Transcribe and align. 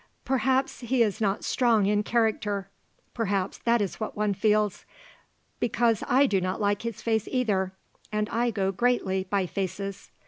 Perhaps 0.25 0.79
he 0.79 1.03
is 1.03 1.21
not 1.21 1.43
strong 1.43 1.85
in 1.85 2.01
character. 2.01 2.71
Perhaps 3.13 3.59
that 3.65 3.81
is 3.83 3.99
what 3.99 4.17
one 4.17 4.33
feels. 4.33 4.83
Because 5.59 6.03
I 6.07 6.25
do 6.25 6.41
not 6.41 6.59
like 6.59 6.81
his 6.81 7.03
face, 7.03 7.27
either; 7.29 7.73
and 8.11 8.27
I 8.29 8.49
go 8.49 8.71
greatly 8.71 9.25
by 9.29 9.45
faces." 9.45 10.09